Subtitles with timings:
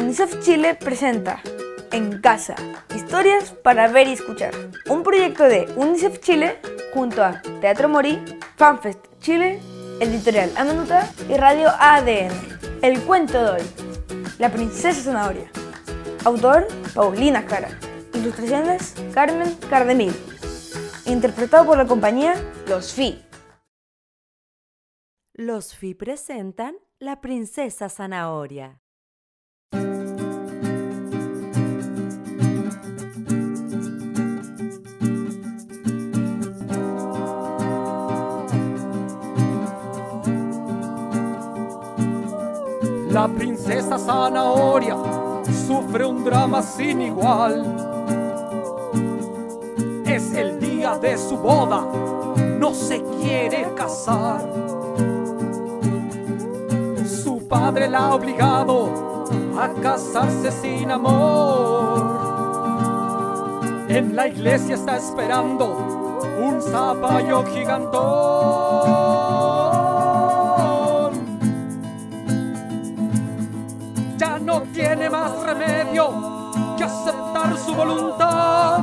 [0.00, 1.42] UNICEF Chile presenta
[1.92, 2.54] En Casa,
[2.96, 4.54] historias para ver y escuchar.
[4.88, 6.58] Un proyecto de UNICEF Chile
[6.94, 8.18] junto a Teatro Morí,
[8.56, 9.60] FanFest Chile,
[10.00, 12.32] Editorial Amenuta y Radio ADN.
[12.80, 13.62] El cuento de hoy,
[14.38, 15.50] La princesa zanahoria.
[16.24, 17.68] Autor, Paulina Cara.
[18.14, 20.14] Ilustraciones, Carmen Cardemil.
[21.04, 23.22] Interpretado por la compañía Los Fi.
[25.34, 28.79] Los FI presentan La princesa zanahoria.
[43.20, 44.96] La princesa zanahoria
[45.66, 47.66] sufre un drama sin igual.
[50.06, 51.84] Es el día de su boda,
[52.58, 54.40] no se quiere casar.
[57.04, 59.26] Su padre la ha obligado
[59.60, 62.00] a casarse sin amor.
[63.90, 65.76] En la iglesia está esperando
[66.42, 68.80] un zapallo gigantón.
[76.76, 78.80] Que aceptar su voluntad.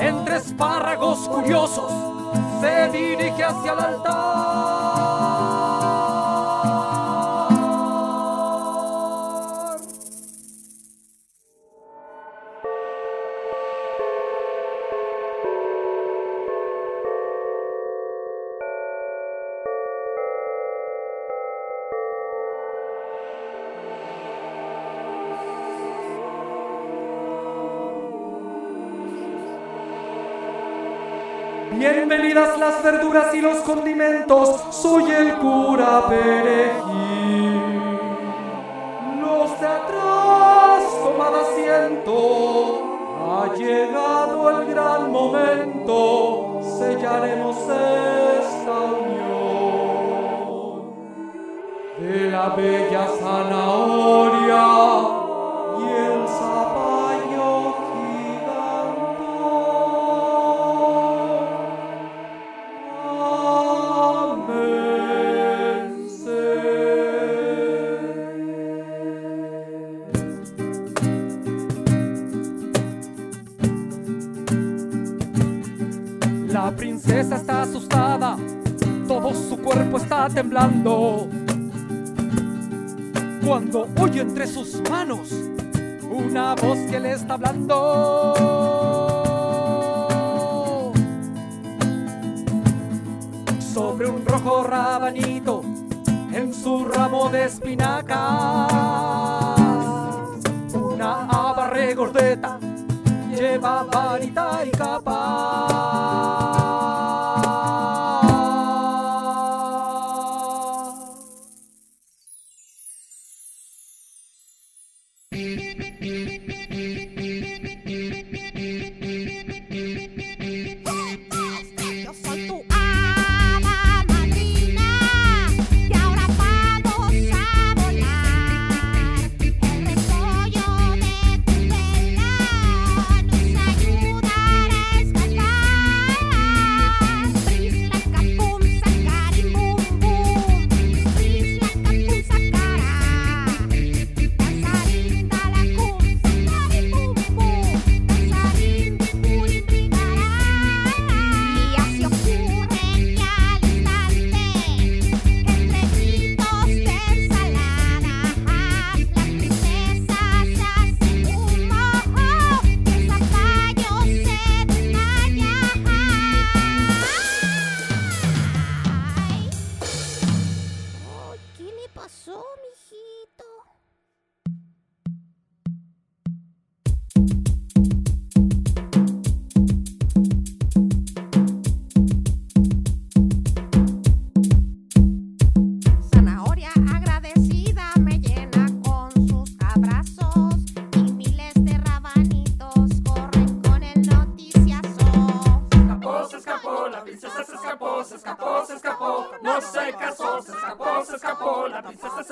[0.00, 1.92] Entre espárragos curiosos
[2.60, 4.79] se dirige hacia el altar.
[31.80, 37.62] Bienvenidas las verduras y los condimentos, soy el cura perejil.
[39.18, 42.82] Los de atrás, tomad asiento,
[43.18, 50.02] ha llegado el gran momento, sellaremos esta unión
[51.98, 54.66] de la bella zanahoria
[55.78, 56.89] y el zapallo
[76.80, 78.38] princesa está asustada,
[79.06, 81.28] todo su cuerpo está temblando.
[83.46, 85.30] Cuando oye entre sus manos
[86.10, 88.32] una voz que le está hablando.
[93.74, 95.60] Sobre un rojo rabanito
[96.32, 98.72] en su ramo de espinacas.
[100.72, 102.58] Una haba regordeta
[103.30, 106.39] lleva varita y capa.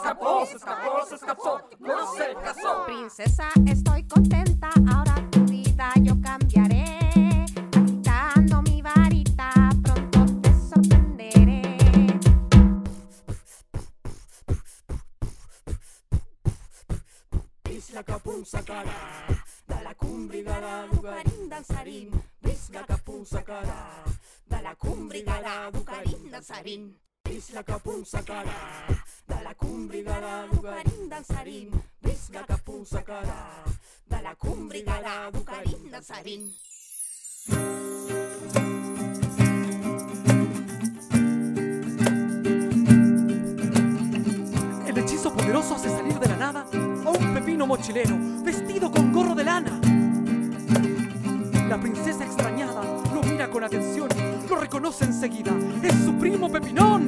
[0.00, 2.84] Escapó, se escapó, se escapó, no se casó.
[2.86, 7.44] Princesa, estoy contenta, ahora tu vida yo cambiaré.
[7.76, 9.52] Agitando mi varita,
[9.82, 11.78] pronto te sorprenderé.
[17.70, 19.26] Isla capun sacara,
[19.66, 22.10] dalla cumbrigara dugarin danzarin,
[22.42, 24.04] Isla capun sacara,
[24.46, 25.70] dalla cumbrigara
[27.30, 27.38] dugarin danzarin.
[27.38, 28.52] Isla capun sacara,
[29.28, 31.70] dalla cumbrigara dugarin danzarin,
[32.04, 33.64] Isla capun sacara,
[34.08, 36.50] dalla cumbrigara dugarin danzarin.
[44.86, 49.34] El hechizo poderoso hace salir de la nada a un pepino mochilero vestido con gorro
[49.34, 49.80] de lana.
[51.68, 52.82] La princesa extrañada
[53.14, 54.08] lo mira con atención,
[54.48, 55.52] lo reconoce enseguida,
[55.82, 56.99] es su primo Pepinón.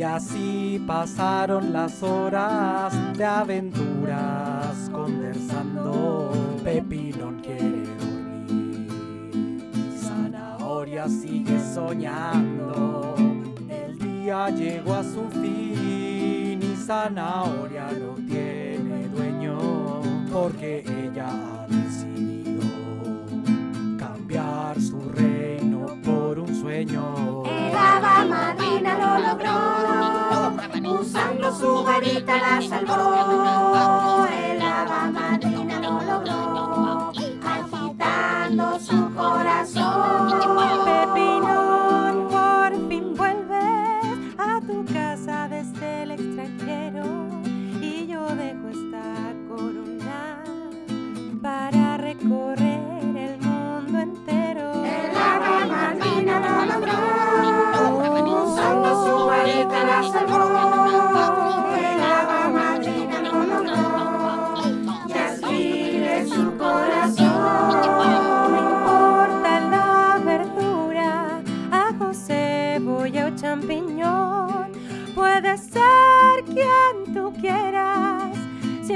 [0.00, 6.32] Y así pasaron las horas de aventuras conversando.
[6.64, 8.88] Pepinón quiere dormir.
[10.00, 13.14] Zanahoria sigue soñando.
[13.68, 20.00] El día llegó a su fin y Zanahoria no tiene dueño
[20.32, 22.62] porque ella ha decidido
[23.98, 25.29] cambiar su un
[26.62, 33.79] El hada madrina lo logró, usando su varita la salvó.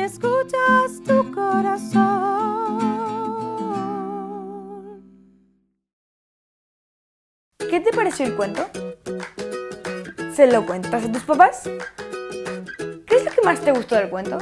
[0.05, 1.95] Escuchas tu corazón.
[7.59, 8.69] ¿Qué te pareció el cuento?
[10.35, 11.62] ¿Se lo cuentas a tus papás?
[13.06, 14.38] ¿Qué es lo que más te gustó del cuento?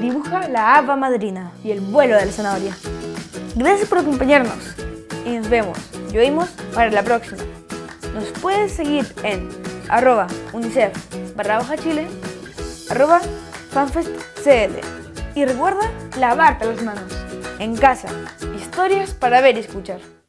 [0.00, 2.76] Dibuja la haba madrina y el vuelo de la zanahoria.
[3.54, 4.74] Gracias por acompañarnos
[5.24, 5.78] y nos vemos
[6.12, 7.42] y oímos para la próxima.
[8.12, 9.48] Nos puedes seguir en
[9.88, 10.92] arroba unicef
[11.36, 12.08] barra baja chile,
[12.90, 13.20] arroba
[13.76, 14.80] fanfestcl
[15.34, 17.12] y recuerda lavarte las manos.
[17.58, 18.08] En casa,
[18.56, 20.15] historias para ver y escuchar.